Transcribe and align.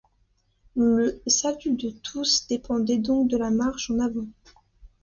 Le 0.75 1.21
salut 1.27 1.75
de 1.77 1.91
tous 1.91 2.47
dépendait 2.47 2.97
donc 2.97 3.27
de 3.27 3.37
la 3.37 3.51
marche 3.51 3.91
en 3.91 3.99
avant. 3.99 4.25